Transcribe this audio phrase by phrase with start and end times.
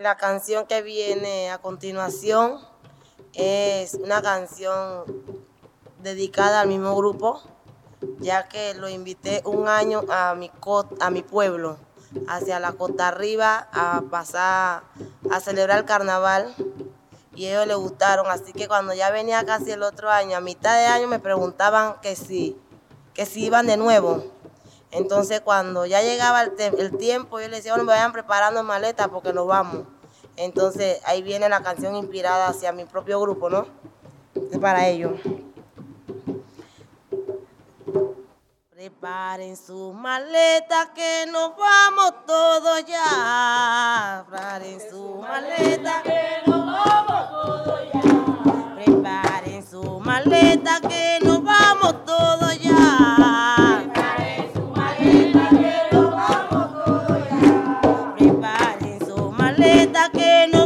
[0.00, 2.60] La canción que viene a continuación
[3.34, 5.02] es una canción
[6.00, 7.42] dedicada al mismo grupo,
[8.20, 10.52] ya que lo invité un año a mi,
[11.00, 11.78] a mi pueblo,
[12.28, 14.84] hacia la costa arriba, a pasar
[15.32, 16.54] a celebrar el carnaval
[17.34, 18.28] y ellos le gustaron.
[18.28, 21.96] Así que cuando ya venía casi el otro año, a mitad de año, me preguntaban
[22.02, 22.56] que si,
[23.14, 24.37] que si iban de nuevo.
[24.90, 29.32] Entonces cuando ya llegaba el, tiempo, yo le decía, bueno, me vayan preparando maletas porque
[29.32, 29.86] nos vamos.
[30.36, 33.66] Entonces ahí viene la canción inspirada hacia mi propio grupo, ¿no?
[34.50, 35.12] Es para ellos.
[38.70, 44.24] Preparen sus maletas que nos vamos todos ya.
[44.30, 48.74] Preparen sus maletas que nos vamos todos ya.
[48.76, 51.27] Preparen sus maletas que nos vamos ya.
[60.06, 60.57] que